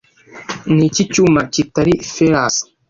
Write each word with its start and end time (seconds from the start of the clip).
Niki 0.75 1.01
cyuma 1.11 1.39
kitari 1.53 1.93
ferrous 2.13 2.55